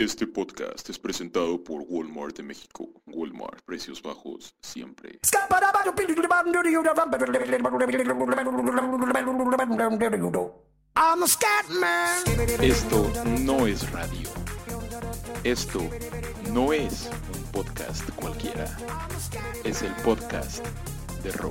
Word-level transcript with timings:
Este 0.00 0.28
podcast 0.28 0.88
es 0.90 0.96
presentado 0.96 1.64
por 1.64 1.82
Walmart 1.88 2.36
de 2.36 2.44
México. 2.44 2.88
Walmart, 3.08 3.64
precios 3.64 4.00
bajos 4.00 4.54
siempre. 4.62 5.18
Esto 12.60 13.12
no 13.40 13.66
es 13.66 13.90
radio. 13.90 14.28
Esto 15.42 15.80
no 16.52 16.72
es 16.72 17.10
un 17.34 17.42
podcast 17.50 18.08
cualquiera. 18.14 18.68
Es 19.64 19.82
el 19.82 19.92
podcast 20.04 20.64
de 21.24 21.32
Roy. 21.32 21.50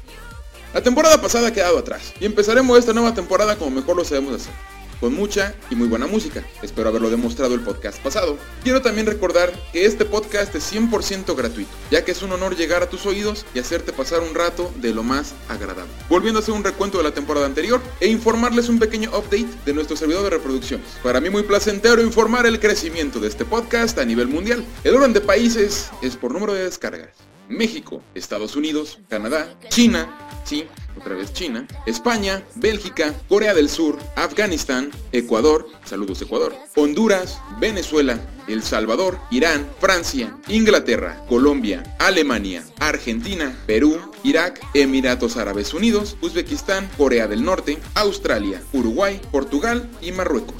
La 0.72 0.82
temporada 0.82 1.20
pasada 1.20 1.48
ha 1.48 1.52
quedado 1.52 1.76
atrás, 1.76 2.14
y 2.18 2.24
empezaremos 2.24 2.78
esta 2.78 2.94
nueva 2.94 3.12
temporada 3.12 3.56
como 3.56 3.72
mejor 3.72 3.94
lo 3.94 4.06
sabemos 4.06 4.36
hacer 4.36 4.54
con 5.00 5.14
mucha 5.14 5.54
y 5.70 5.74
muy 5.74 5.88
buena 5.88 6.06
música. 6.06 6.44
Espero 6.62 6.88
haberlo 6.88 7.10
demostrado 7.10 7.54
el 7.54 7.60
podcast 7.60 7.98
pasado. 8.00 8.38
Quiero 8.62 8.82
también 8.82 9.06
recordar 9.06 9.52
que 9.72 9.86
este 9.86 10.04
podcast 10.04 10.54
es 10.54 10.72
100% 10.72 11.34
gratuito, 11.36 11.70
ya 11.90 12.04
que 12.04 12.12
es 12.12 12.22
un 12.22 12.32
honor 12.32 12.56
llegar 12.56 12.82
a 12.82 12.88
tus 12.88 13.06
oídos 13.06 13.46
y 13.54 13.58
hacerte 13.58 13.92
pasar 13.92 14.20
un 14.20 14.34
rato 14.34 14.72
de 14.76 14.94
lo 14.94 15.02
más 15.02 15.34
agradable. 15.48 15.92
Volviendo 16.08 16.40
a 16.40 16.42
hacer 16.42 16.54
un 16.54 16.64
recuento 16.64 16.98
de 16.98 17.04
la 17.04 17.14
temporada 17.14 17.46
anterior 17.46 17.80
e 18.00 18.08
informarles 18.08 18.68
un 18.68 18.78
pequeño 18.78 19.10
update 19.10 19.48
de 19.64 19.74
nuestro 19.74 19.96
servidor 19.96 20.24
de 20.24 20.30
reproducciones. 20.30 20.86
Para 21.02 21.20
mí 21.20 21.30
muy 21.30 21.42
placentero 21.42 22.02
informar 22.02 22.46
el 22.46 22.60
crecimiento 22.60 23.20
de 23.20 23.28
este 23.28 23.44
podcast 23.44 23.98
a 23.98 24.04
nivel 24.04 24.28
mundial. 24.28 24.64
El 24.84 24.94
orden 24.94 25.12
de 25.12 25.20
países 25.20 25.90
es 26.02 26.16
por 26.16 26.32
número 26.32 26.54
de 26.54 26.64
descargas. 26.64 27.10
México, 27.48 28.02
Estados 28.14 28.56
Unidos, 28.56 28.98
Canadá, 29.08 29.54
China, 29.68 30.16
sí, 30.44 30.66
otra 30.96 31.14
vez 31.14 31.32
China, 31.32 31.66
España, 31.86 32.42
Bélgica, 32.54 33.14
Corea 33.28 33.54
del 33.54 33.68
Sur, 33.68 33.98
Afganistán, 34.16 34.90
Ecuador, 35.12 35.68
saludos 35.84 36.20
Ecuador, 36.22 36.54
Honduras, 36.74 37.40
Venezuela, 37.60 38.18
El 38.46 38.62
Salvador, 38.62 39.18
Irán, 39.30 39.66
Francia, 39.80 40.36
Inglaterra, 40.48 41.24
Colombia, 41.28 41.96
Alemania, 41.98 42.64
Argentina, 42.78 43.56
Perú, 43.66 43.98
Irak, 44.22 44.60
Emiratos 44.74 45.36
Árabes 45.36 45.74
Unidos, 45.74 46.16
Uzbekistán, 46.20 46.88
Corea 46.96 47.26
del 47.26 47.44
Norte, 47.44 47.78
Australia, 47.94 48.62
Uruguay, 48.72 49.20
Portugal 49.30 49.90
y 50.00 50.12
Marruecos. 50.12 50.56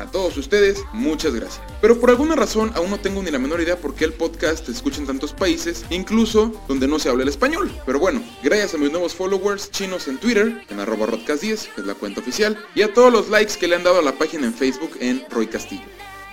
A 0.00 0.06
todos 0.06 0.38
ustedes, 0.38 0.82
muchas 0.94 1.34
gracias. 1.34 1.60
Pero 1.82 2.00
por 2.00 2.08
alguna 2.08 2.34
razón 2.34 2.72
aún 2.74 2.88
no 2.88 2.98
tengo 2.98 3.22
ni 3.22 3.30
la 3.30 3.38
menor 3.38 3.60
idea 3.60 3.76
por 3.76 3.94
qué 3.94 4.06
el 4.06 4.14
podcast 4.14 4.64
se 4.64 4.72
escucha 4.72 4.98
en 4.98 5.06
tantos 5.06 5.34
países, 5.34 5.84
incluso 5.90 6.58
donde 6.68 6.88
no 6.88 6.98
se 6.98 7.10
habla 7.10 7.22
el 7.22 7.28
español. 7.28 7.70
Pero 7.84 7.98
bueno, 7.98 8.22
gracias 8.42 8.72
a 8.72 8.78
mis 8.78 8.90
nuevos 8.90 9.14
followers 9.14 9.70
chinos 9.70 10.08
en 10.08 10.16
Twitter, 10.16 10.64
en 10.70 10.80
arroba 10.80 11.06
rodcast10, 11.06 11.74
que 11.74 11.80
es 11.82 11.86
la 11.86 11.94
cuenta 11.94 12.20
oficial, 12.20 12.58
y 12.74 12.80
a 12.80 12.94
todos 12.94 13.12
los 13.12 13.28
likes 13.28 13.58
que 13.60 13.68
le 13.68 13.76
han 13.76 13.84
dado 13.84 13.98
a 13.98 14.02
la 14.02 14.16
página 14.16 14.46
en 14.46 14.54
Facebook 14.54 14.92
en 15.00 15.22
Roy 15.28 15.48
Castillo. 15.48 15.84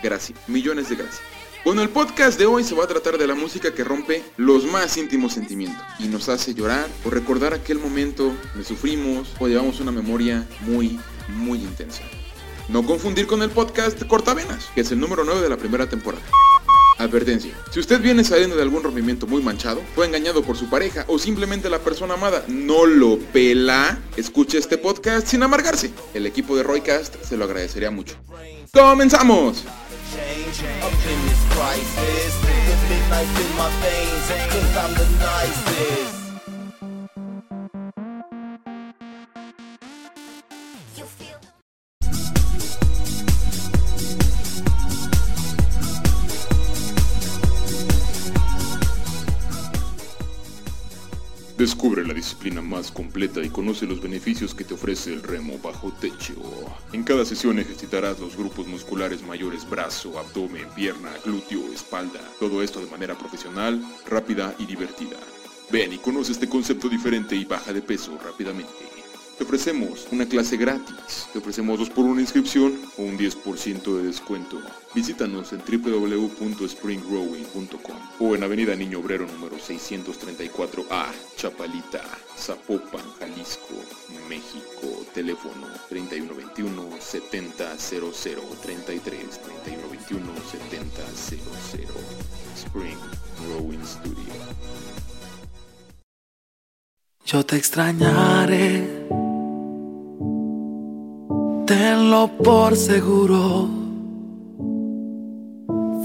Gracias, 0.01 0.39
millones 0.47 0.87
de 0.87 0.95
gracias. 0.95 1.21
Bueno, 1.65 1.81
el 1.81 1.89
podcast 1.89 2.39
de 2.39 2.45
hoy 2.45 2.63
se 2.63 2.73
va 2.73 2.85
a 2.85 2.87
tratar 2.87 3.17
de 3.17 3.27
la 3.27 3.35
música 3.35 3.73
que 3.73 3.83
rompe 3.83 4.23
los 4.37 4.63
más 4.63 4.95
íntimos 4.95 5.33
sentimientos 5.33 5.83
y 5.99 6.07
nos 6.07 6.29
hace 6.29 6.53
llorar 6.53 6.87
o 7.03 7.09
recordar 7.09 7.53
aquel 7.53 7.79
momento 7.79 8.33
donde 8.53 8.63
sufrimos 8.63 9.33
o 9.39 9.47
llevamos 9.49 9.81
una 9.81 9.91
memoria 9.91 10.47
muy, 10.61 10.97
muy 11.27 11.59
intensa. 11.59 12.03
No 12.69 12.85
confundir 12.85 13.27
con 13.27 13.41
el 13.41 13.49
podcast 13.49 14.03
Cortavenas, 14.07 14.69
que 14.75 14.81
es 14.81 14.91
el 14.91 14.99
número 14.99 15.23
9 15.23 15.41
de 15.41 15.49
la 15.49 15.57
primera 15.57 15.87
temporada. 15.87 16.23
Advertencia. 16.97 17.53
Si 17.71 17.79
usted 17.79 18.01
viene 18.01 18.23
saliendo 18.23 18.55
de 18.55 18.63
algún 18.63 18.83
rompimiento 18.83 19.25
muy 19.27 19.41
manchado, 19.41 19.81
fue 19.95 20.05
engañado 20.05 20.41
por 20.43 20.57
su 20.57 20.69
pareja 20.69 21.05
o 21.07 21.17
simplemente 21.19 21.69
la 21.69 21.79
persona 21.79 22.15
amada 22.15 22.43
no 22.47 22.85
lo 22.85 23.19
pela, 23.19 23.99
escuche 24.17 24.57
este 24.57 24.77
podcast 24.77 25.27
sin 25.27 25.43
amargarse. 25.43 25.91
El 26.13 26.25
equipo 26.25 26.57
de 26.57 26.63
Roycast 26.63 27.15
se 27.23 27.37
lo 27.37 27.45
agradecería 27.45 27.91
mucho. 27.91 28.15
¡Comenzamos! 28.73 29.63
Descubre 51.67 52.07
la 52.07 52.13
disciplina 52.13 52.61
más 52.61 52.93
completa 52.93 53.43
y 53.43 53.49
conoce 53.49 53.85
los 53.85 54.01
beneficios 54.01 54.55
que 54.55 54.63
te 54.63 54.75
ofrece 54.75 55.11
el 55.11 55.21
remo 55.21 55.59
bajo 55.61 55.91
techo. 55.91 56.33
En 56.93 57.03
cada 57.03 57.25
sesión 57.25 57.59
ejercitarás 57.59 58.21
los 58.21 58.37
grupos 58.37 58.67
musculares 58.67 59.21
mayores 59.21 59.69
brazo, 59.69 60.17
abdomen, 60.17 60.65
pierna, 60.73 61.11
glúteo, 61.25 61.73
espalda. 61.73 62.21
Todo 62.39 62.63
esto 62.63 62.79
de 62.79 62.89
manera 62.89 63.17
profesional, 63.17 63.83
rápida 64.09 64.55
y 64.59 64.65
divertida. 64.65 65.17
Ven 65.69 65.91
y 65.91 65.97
conoce 65.97 66.31
este 66.31 66.47
concepto 66.47 66.87
diferente 66.87 67.35
y 67.35 67.43
baja 67.43 67.73
de 67.73 67.81
peso 67.81 68.17
rápidamente. 68.23 68.96
Te 69.37 69.43
ofrecemos 69.43 70.07
una 70.11 70.25
clase 70.25 70.57
gratis, 70.57 71.27
te 71.31 71.37
ofrecemos 71.39 71.79
2 71.79 71.89
por 71.91 72.05
una 72.05 72.21
inscripción 72.21 72.79
o 72.97 73.03
un 73.03 73.17
10% 73.17 73.97
de 73.97 74.03
descuento. 74.03 74.59
Visítanos 74.95 75.53
en 75.53 75.59
www.springrowing.com 75.59 77.97
o 78.19 78.35
en 78.35 78.43
Avenida 78.43 78.75
Niño 78.75 78.99
Obrero 78.99 79.27
número 79.27 79.57
634A, 79.57 81.11
Chapalita, 81.35 82.03
Zapopan, 82.35 83.05
Jalisco, 83.19 83.75
México. 84.27 85.05
Teléfono 85.13 85.67
3121 85.89 86.97
7000 86.99 88.41
33 88.61 89.41
3121 89.41 90.33
7000 90.51 91.39
Spring 92.55 92.97
Growing 93.45 93.83
Studio. 93.83 94.33
Yo 97.25 97.45
te 97.45 97.57
extrañaré, 97.57 99.07
tenlo 101.67 102.31
por 102.43 102.75
seguro. 102.75 103.69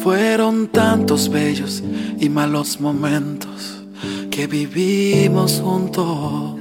Fueron 0.03 0.67
tantos 0.67 1.29
bellos 1.29 1.83
y 2.19 2.29
malos 2.29 2.81
momentos 2.81 3.85
que 4.31 4.47
vivimos 4.49 5.61
juntos. 5.63 6.59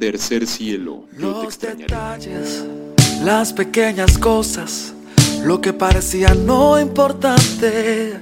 Tercer 0.00 0.46
cielo, 0.46 1.04
yo 1.12 1.42
Los 1.44 1.58
detalles, 1.60 2.64
las 3.22 3.52
pequeñas 3.52 4.16
cosas, 4.16 4.94
lo 5.44 5.60
que 5.60 5.74
parecía 5.74 6.34
no 6.34 6.80
importante, 6.80 8.18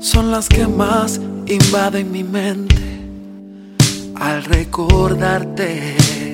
son 0.00 0.30
las 0.30 0.48
que 0.48 0.66
más 0.66 1.20
invaden 1.46 2.10
mi 2.10 2.24
mente 2.24 2.82
al 4.14 4.42
recordarte. 4.44 6.33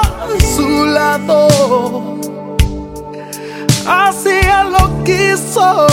su 0.55 0.85
lado. 0.85 1.47
Así 3.87 4.29
él 4.29 4.71
lo 4.71 5.03
quiso, 5.03 5.87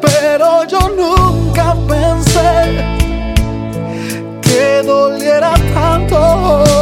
pero 0.00 0.64
yo 0.64 0.80
nunca 0.90 1.74
pensé 1.88 2.84
que 4.42 4.82
doliera 4.82 5.54
tanto. 5.74 6.79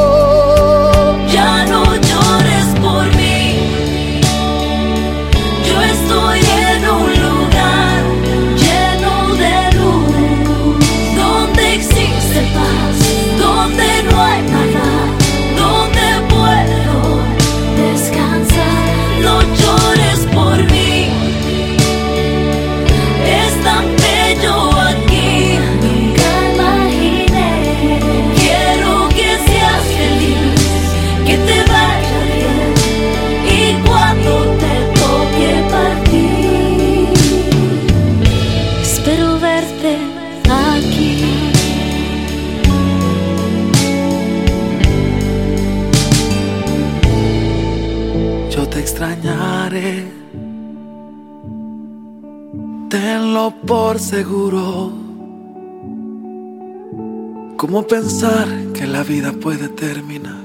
¿Cómo 57.79 57.87
pensar 57.87 58.49
que 58.75 58.89
la 58.89 59.05
vida 59.05 59.31
puede 59.31 59.69
terminar 59.69 60.43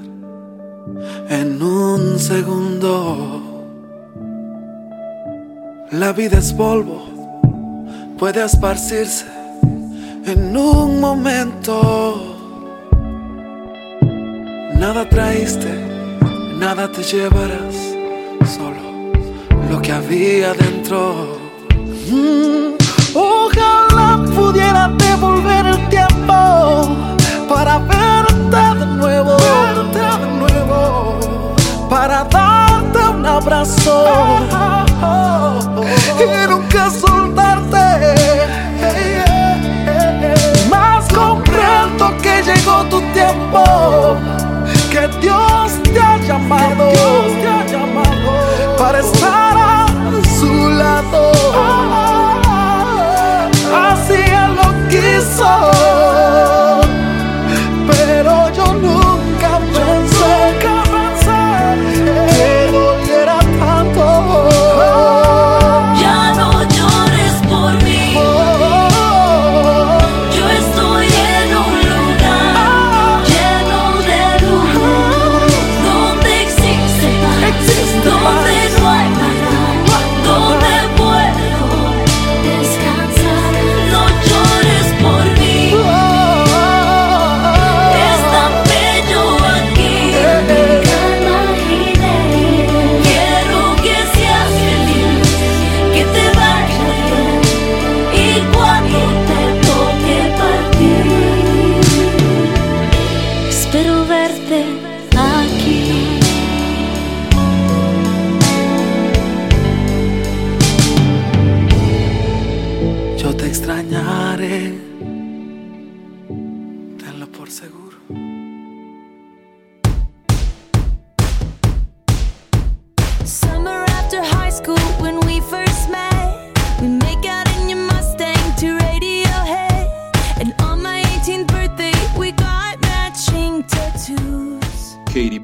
en 1.30 1.59
un 1.63 2.19
segundo? 2.19 3.65
La 5.89 6.13
vida 6.13 6.38
es 6.38 6.53
polvo, 6.53 7.01
puede 8.19 8.45
esparcirse 8.45 9.25
en 10.27 10.56
un 10.56 11.00
momento. 11.00 12.38
Nada 14.77 15.09
traíste, 15.09 15.74
nada 16.59 16.91
te 16.91 17.01
llevarás, 17.01 17.95
solo 18.45 19.12
lo 19.71 19.81
que 19.81 19.91
había 19.91 20.53
dentro. 20.53 21.39
Mm. 22.12 22.75
Ojalá 23.15 24.24
pudiera 24.36 24.88
devolver 24.89 25.65
el 25.65 25.89
tiempo 25.89 26.52
abrazo. 33.33 34.06
Y 36.19 36.50
nunca 36.50 36.89
soltarte. 36.89 37.85
Más 40.69 41.06
comprendo 41.13 42.15
que 42.21 42.44
llegó 42.44 42.83
tu 42.89 43.01
tiempo, 43.13 44.18
que 44.91 45.07
Dios 45.21 45.71
te 45.83 46.00
ha 46.00 46.18
llamado, 46.27 46.91
para 48.77 49.00
estar 49.00 49.22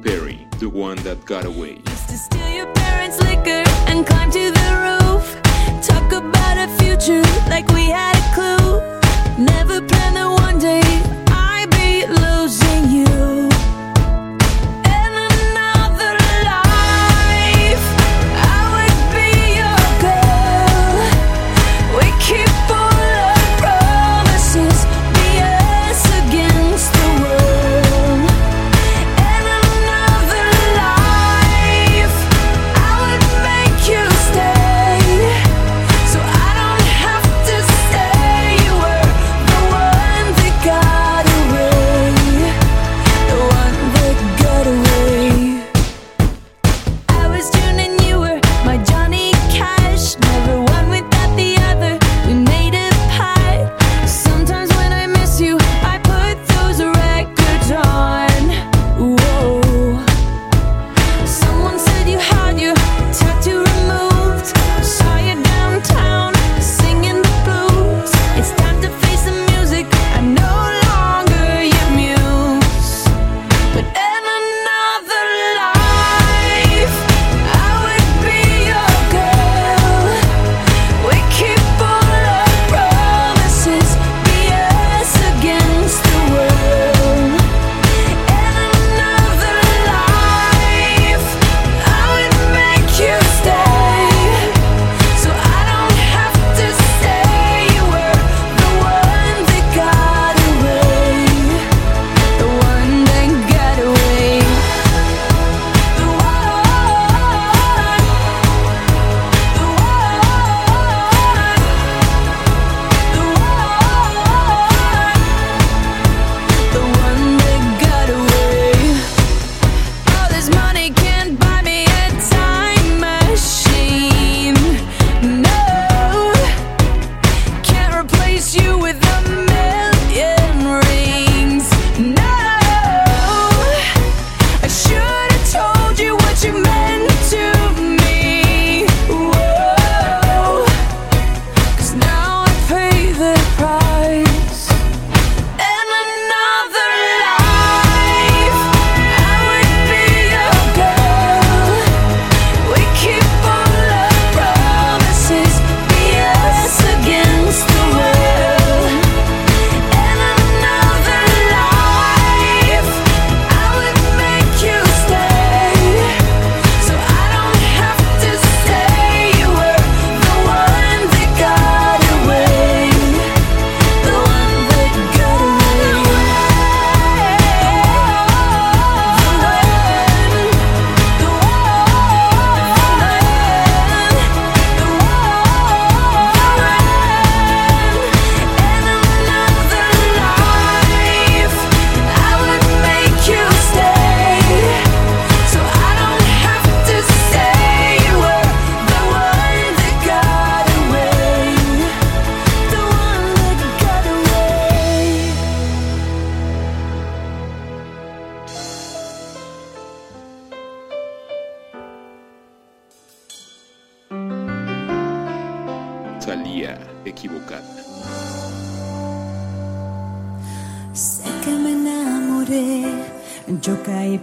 Perry, 0.10 0.48
the 0.58 0.68
one 0.68 0.98
that 1.04 1.24
got 1.24 1.46
away. 1.46 1.75
To 1.86 2.18
steal 2.18 2.50
your 2.50 2.74
parents' 2.74 3.22
liquor 3.22 3.63
and 3.86 4.08
climb 4.08 4.32
to 4.32 4.46
the 4.60 4.70
roof. 4.86 5.39
Talk 5.84 6.12
about 6.12 6.58
a 6.58 6.68
future 6.80 7.22
like 7.48 7.68
we 7.78 7.92
had 7.92 8.16
a 8.18 8.25
clue. 8.34 8.80
Never 9.38 9.80
planned 9.88 10.16
that 10.16 10.32
one 10.46 10.58
day 10.58 10.82
I'd 11.28 11.70
be 11.70 12.08
losing 12.08 12.89
you. 12.89 13.19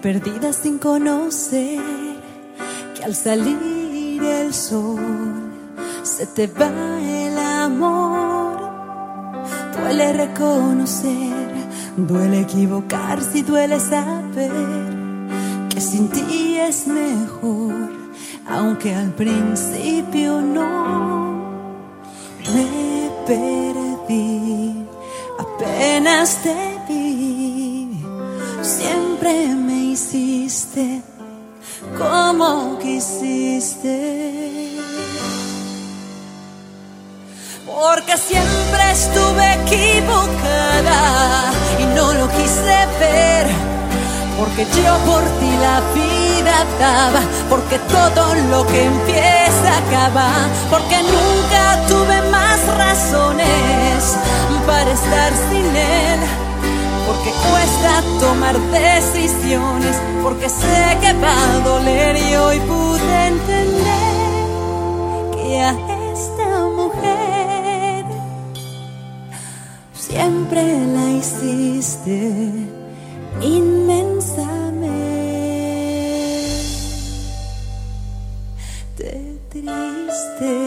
Perdida 0.06 0.52
sin 0.52 0.78
conocer 0.78 1.80
que 2.94 3.02
al 3.02 3.12
salir 3.12 4.22
el 4.22 4.54
sol 4.54 5.50
se 6.04 6.26
te 6.26 6.46
va 6.46 6.70
el 7.00 7.36
amor. 7.36 8.70
Duele 9.76 10.12
reconocer, 10.12 11.34
duele 11.96 12.42
equivocar 12.42 13.20
si 13.20 13.42
duele 13.42 13.80
saber 13.80 14.52
que 15.70 15.80
sin 15.80 16.08
ti 16.08 16.56
es 16.56 16.86
mejor, 16.86 17.90
aunque 18.48 18.94
al 18.94 19.10
principio 19.10 20.40
no 20.40 21.34
me 22.54 23.10
perdí. 23.26 24.86
Apenas 25.36 26.36
te 26.44 26.54
vi, 26.88 28.04
siempre 28.62 29.65
me 29.96 30.02
hiciste 30.02 31.02
como 31.96 32.78
quisiste. 32.78 33.96
Porque 37.64 38.16
siempre 38.18 38.90
estuve 38.92 39.54
equivocada 39.54 41.50
y 41.78 41.84
no 41.94 42.12
lo 42.12 42.28
quise 42.28 42.78
ver. 43.00 43.46
Porque 44.38 44.66
yo 44.84 44.98
por 45.06 45.22
ti 45.40 45.50
la 45.62 45.80
vida 45.94 46.56
daba, 46.78 47.22
porque 47.48 47.78
todo 47.78 48.34
lo 48.50 48.66
que 48.66 48.84
empieza 48.84 49.78
acaba, 49.78 50.28
porque 50.70 50.98
nunca 51.02 51.86
tuve 51.88 52.20
más 52.30 52.60
razones 52.76 54.16
para 54.66 54.90
estar 54.90 55.32
sin 55.50 55.74
él, 55.74 56.45
porque 57.26 57.38
cuesta 57.48 58.02
tomar 58.20 58.56
decisiones, 58.70 59.96
porque 60.22 60.48
sé 60.48 60.98
que 61.00 61.12
va 61.14 61.54
a 61.54 61.58
doler 61.60 62.16
y 62.16 62.36
hoy 62.36 62.60
pude 62.60 63.26
entender 63.26 64.12
que 65.34 65.60
a 65.60 65.72
esta 66.12 66.68
mujer 66.68 68.04
siempre 69.92 70.86
la 70.86 71.10
hiciste 71.10 72.52
inmensamente 73.40 74.96
triste. 79.50 80.65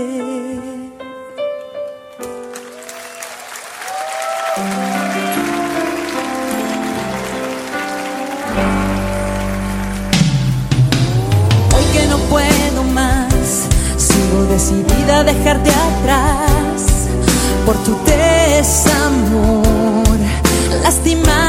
Decidida 14.59 15.19
a 15.19 15.23
dejarte 15.23 15.69
atrás 15.69 17.07
por 17.65 17.77
tu 17.85 17.97
desamor. 18.03 19.63
Lastimada 20.83 21.48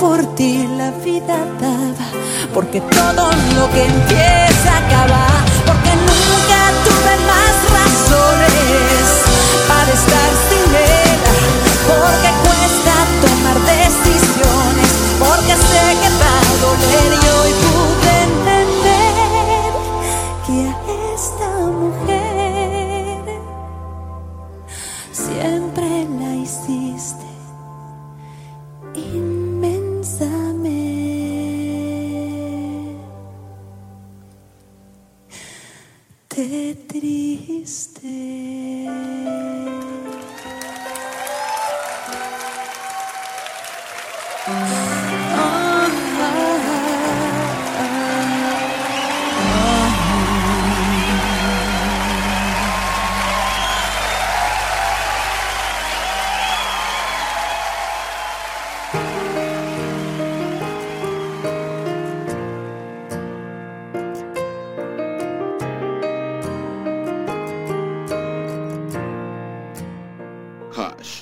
por 0.00 0.34
ti 0.34 0.66
la 0.78 0.90
vida 1.04 1.36
daba, 1.60 2.06
porque 2.54 2.80
todo 2.80 3.30
lo 3.56 3.70
que 3.70 3.84
empieza 3.84 4.78
acaba, 4.78 5.26
porque 5.26 5.29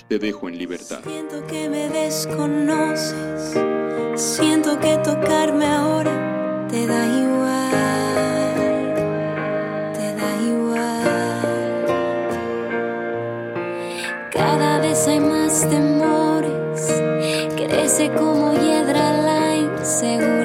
te 0.08 0.18
dejo 0.18 0.48
en 0.48 0.56
libertad. 0.56 1.00
Siento 1.04 1.46
que 1.46 1.68
me 1.68 1.88
desconoces, 1.90 3.54
siento 4.16 4.80
que 4.80 4.96
tocarme 5.04 5.66
ahora 5.66 6.66
te 6.70 6.86
da 6.86 7.06
igual, 7.06 8.94
te 9.92 10.14
da 10.14 10.36
igual. 10.42 11.86
Cada 14.32 14.78
vez 14.78 15.06
hay 15.06 15.20
más 15.20 15.68
temores, 15.68 17.02
crece 17.56 18.10
como 18.12 18.54
hiedra 18.54 19.12
la 19.12 19.56
inseguridad 19.56 20.37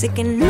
sick 0.00 0.18
and 0.18 0.49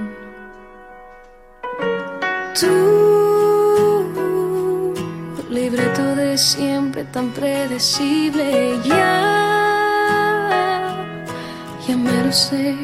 Tú, 2.59 4.13
libreto 5.49 6.15
de 6.15 6.37
siempre 6.37 7.05
tan 7.05 7.29
predecible, 7.31 8.77
ya, 8.83 9.73
ya 11.87 11.95
me 11.95 12.23
lo 12.25 12.31
sé. 12.33 12.75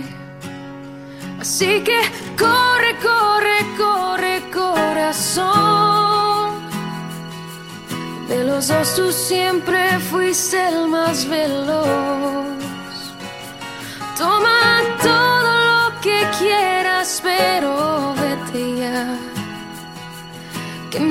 Así 1.39 1.81
que 1.83 1.99
corre, 2.37 2.95
corre, 3.03 3.57
corre, 3.77 4.41
corazón. 4.53 5.47
De 8.29 8.43
los 8.45 8.69
dos 8.69 8.95
tú 8.95 9.11
siempre 9.11 9.99
fuiste 9.99 10.65
el 10.69 10.87
más 10.87 11.27
veloz. 11.27 12.47
Toma 14.17 14.81
todo 15.03 15.51
lo 15.69 16.01
que 16.01 16.25
quieras, 16.39 17.19
pero 17.21 17.76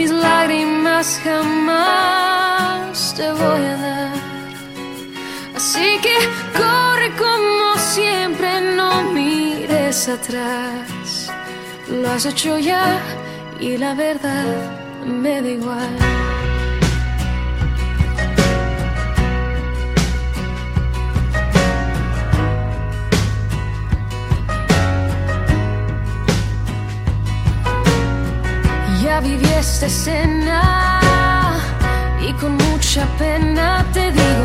mis 0.06 0.12
lágrimas 0.12 1.20
jamás 1.24 3.14
te 3.16 3.30
voy 3.32 3.64
a 3.64 3.76
dar. 3.76 4.12
Así 5.54 5.98
que 6.00 6.16
corre 6.56 7.10
como 7.16 7.76
siempre, 7.76 8.60
no 8.76 9.02
mires 9.12 10.08
atrás. 10.08 11.32
Lo 11.88 12.10
has 12.10 12.26
hecho 12.26 12.58
ya 12.58 13.00
y 13.60 13.76
la 13.76 13.94
verdad 13.94 14.44
me 15.04 15.42
da 15.42 15.48
igual. 15.48 16.25
viví 29.20 29.48
esta 29.58 29.86
escena 29.86 31.60
y 32.20 32.32
con 32.34 32.56
mucha 32.56 33.06
pena 33.18 33.84
te 33.92 34.10
di. 34.12 34.35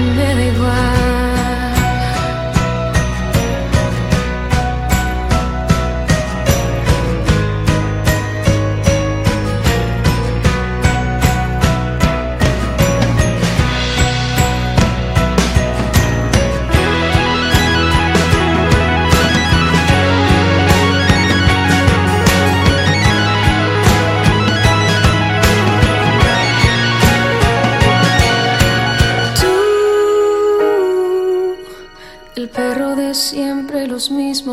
me 0.00 0.34
da 0.34 0.44
igual. 0.44 1.03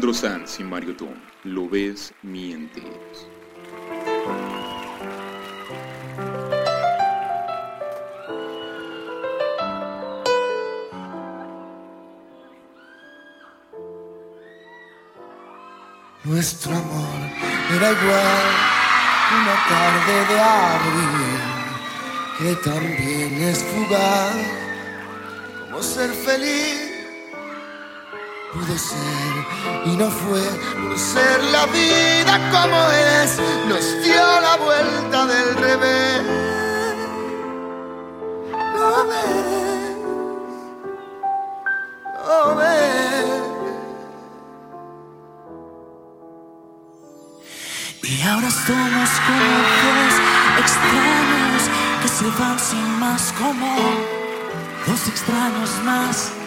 Alejandro 0.00 0.14
Sanz 0.14 0.58
y 0.60 0.64
Mario 0.64 0.96
Tom. 0.96 1.14
Lo 1.44 1.68
ves, 1.68 2.14
mientes. 2.22 2.82
Nuestro 16.24 16.72
amor 16.72 17.20
era 17.76 17.92
igual 17.92 18.46
una 19.36 19.56
tarde 19.68 20.14
de 20.32 20.40
abril 20.40 21.40
que 22.38 22.54
también 22.70 23.42
es 23.42 23.62
fugaz 23.64 24.36
como 25.68 25.82
ser 25.82 26.10
feliz. 26.10 26.89
Pudo 28.52 28.76
ser 28.76 29.86
y 29.86 29.96
no 29.96 30.10
fue 30.10 30.42
por 30.74 30.98
ser 30.98 31.44
la 31.52 31.66
vida 31.66 32.50
como 32.50 32.90
es, 32.90 33.38
nos 33.68 34.02
dio 34.02 34.40
la 34.40 34.56
vuelta 34.56 35.26
del 35.26 35.54
revés. 35.54 36.22
Lo 38.74 39.06
ves, 39.06 39.90
lo 42.26 42.56
ves. 42.56 43.30
Y 48.02 48.22
ahora 48.22 48.50
somos 48.50 49.10
como 49.26 49.50
dos 49.84 50.14
extraños 50.58 51.62
que 52.02 52.08
se 52.08 52.24
van 52.42 52.58
sin 52.58 52.98
más 52.98 53.32
como 53.38 53.76
dos 54.88 55.06
extraños 55.06 55.70
más 55.84 56.39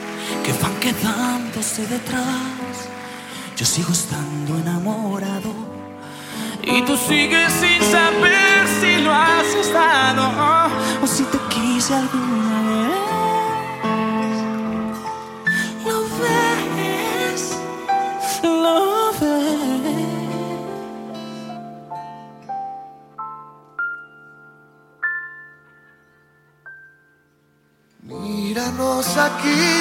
que 0.43 0.53
van 0.61 0.75
quedándose 0.79 1.85
detrás. 1.87 2.89
Yo 3.55 3.65
sigo 3.65 3.91
estando 3.91 4.57
enamorado 4.57 5.53
y 6.63 6.81
tú 6.83 6.97
sigues 6.97 7.51
sin 7.53 7.81
saber 7.91 8.67
si 8.79 9.01
lo 9.03 9.11
has 9.11 9.47
estado 9.53 10.31
o 11.01 11.07
si 11.07 11.23
te 11.23 11.37
quise 11.49 11.93
alguna 11.93 12.61
vez. 12.69 13.13
Lo 15.85 16.01
ves, 16.21 17.59
lo 18.43 19.11
ves. 19.19 19.93
Míranos 28.01 29.17
aquí 29.17 29.72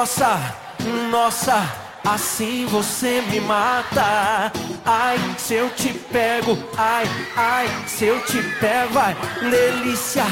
Nossa, 0.00 0.56
nossa, 1.10 1.76
assim 2.02 2.64
você 2.64 3.22
me 3.30 3.38
mata. 3.38 4.50
Ai, 4.82 5.18
se 5.36 5.52
eu 5.52 5.68
te 5.68 5.92
pego, 5.92 6.56
ai, 6.78 7.04
ai, 7.36 7.68
se 7.86 8.06
eu 8.06 8.18
te 8.24 8.42
pego, 8.58 8.94
vai. 8.94 9.14
Delícia, 9.42 10.24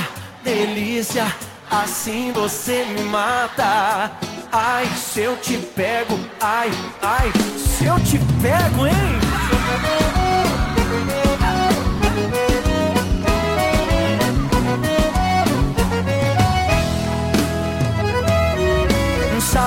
delícia, 0.42 1.26
assim 1.70 2.32
você 2.32 2.86
me 2.86 3.02
mata. 3.02 4.10
Ai, 4.50 4.86
se 4.96 5.20
eu 5.20 5.36
te 5.36 5.58
pego, 5.58 6.18
ai, 6.40 6.70
ai, 7.02 7.30
se 7.58 7.84
eu 7.84 8.00
te 8.00 8.18
pego, 8.40 8.86
hein? 8.86 9.57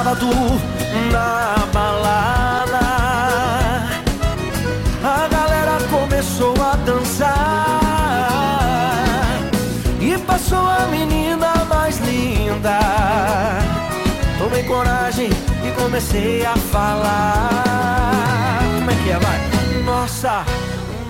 Sábado 0.01 0.25
na 1.11 1.67
balada, 1.71 2.79
a 5.03 5.27
galera 5.29 5.77
começou 5.91 6.55
a 6.59 6.75
dançar 6.77 7.29
e 9.99 10.17
passou 10.25 10.57
a 10.57 10.87
menina 10.87 11.53
mais 11.69 11.99
linda. 11.99 12.79
Tomei 14.39 14.63
coragem 14.63 15.29
e 15.29 15.71
comecei 15.79 16.43
a 16.47 16.55
falar. 16.55 18.59
Como 18.79 18.89
é 18.89 18.95
que 19.03 19.11
é, 19.11 19.19
vai? 19.19 19.39
Nossa, 19.85 20.43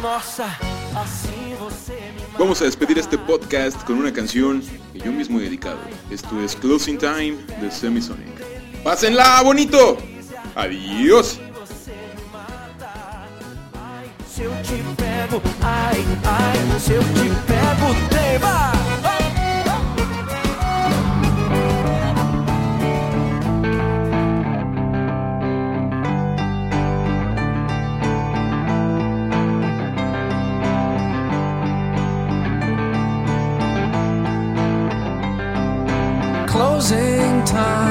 nossa, 0.01 0.47
assim 0.93 1.55
você 1.57 1.93
me. 1.93 2.21
Vamos 2.37 2.61
a 2.61 2.65
despedir 2.65 2.97
este 2.97 3.17
podcast 3.17 3.81
con 3.85 3.97
una 3.97 4.11
canción 4.11 4.61
que 4.91 4.99
yo 4.99 5.13
mismo 5.13 5.39
he 5.39 5.43
dedicado. 5.43 5.79
Esto 6.09 6.41
es 6.41 6.57
Closing 6.57 6.97
Time 6.97 7.37
de 7.61 7.71
Semisonic. 7.71 8.60
¡Pásenla 8.83 9.41
bonito! 9.43 9.97
¡Adiós! 10.55 11.39
Se 14.35 14.47
te 14.95 15.27
se 16.79 16.97
te! 16.97 18.21
Closing 36.47 37.45
time. 37.45 37.90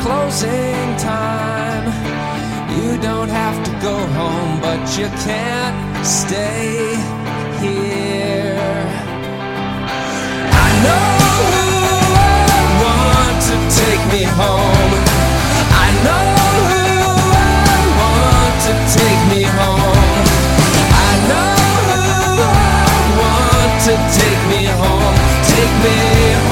closing 0.00 0.96
time. 0.96 1.86
You 2.76 2.98
don't 3.00 3.28
have 3.28 3.56
to 3.66 3.70
go 3.82 3.96
home, 4.18 4.60
but 4.60 4.80
you 4.98 5.08
can't 5.26 6.06
stay 6.06 6.94
here. 7.62 8.58
I 10.66 10.68
know 10.84 11.06
who 11.54 11.66
I 12.14 12.64
want 12.84 13.36
to 13.50 13.56
take 13.80 14.02
me 14.14 14.22
home. 14.40 14.92
I 15.84 15.88
know 16.06 16.26
who 16.70 16.84
I 17.68 17.80
want 18.00 18.54
to 18.66 18.74
take 18.98 19.22
me 19.32 19.42
home. 19.58 20.26
I 21.08 21.12
know 21.30 21.52
who 21.88 22.02
I 22.46 23.00
want 23.22 23.72
to 23.88 23.94
take 24.20 24.42
me 24.52 24.62
home. 24.82 25.16
Take 25.52 25.74
me 25.84 25.98
home. 26.32 26.47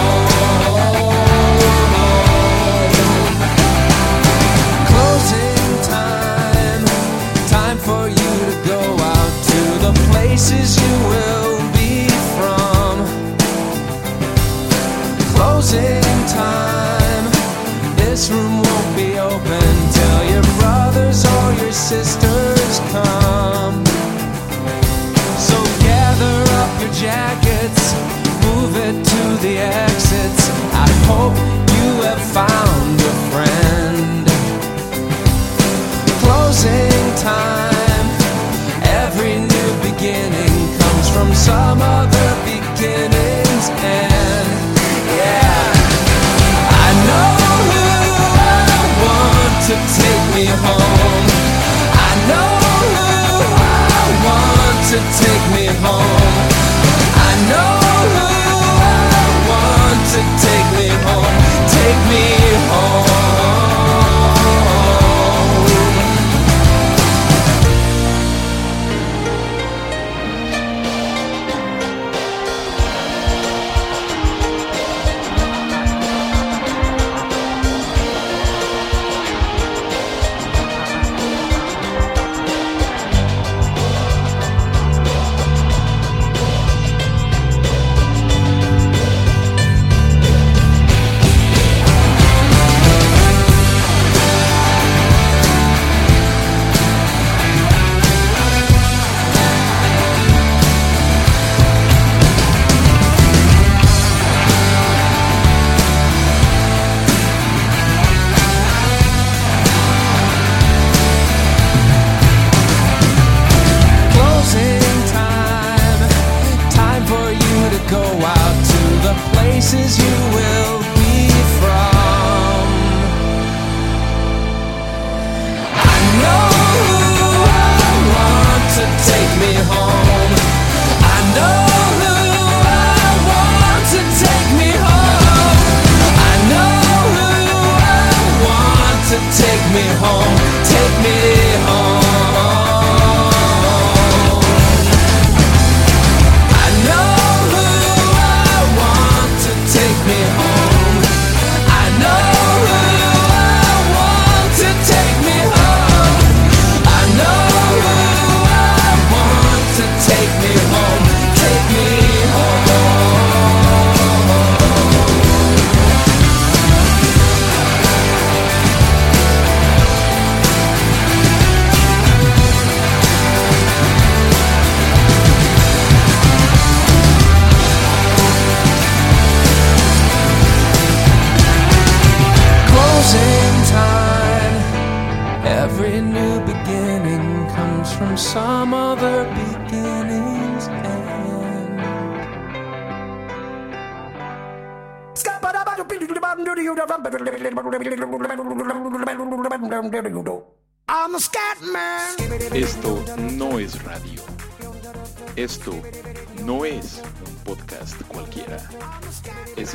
This 18.17 18.31
room 18.31 18.63
won't 18.63 18.86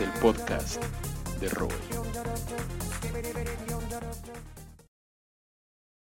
el 0.01 0.09
podcast 0.19 0.83
de 1.39 1.49
Roy. 1.49 1.90